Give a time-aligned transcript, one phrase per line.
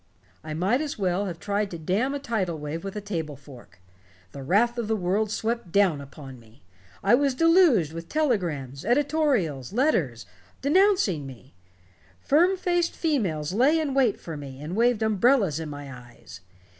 [0.43, 3.79] I might as well have tried to dam a tidal wave with a table fork.
[4.31, 6.63] The wrath of the world swept down upon me.
[7.03, 10.25] I was deluged with telegrams, editorials, letters,
[10.59, 11.53] denouncing me.
[12.19, 16.41] Firm faced females lay in wait for me and waved umbrellas in my eyes.